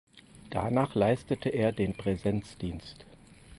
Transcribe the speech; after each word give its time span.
Danach 0.49 0.95
leistete 0.95 1.49
er 1.49 1.71
den 1.71 1.93
Präsenzdienst. 1.93 3.05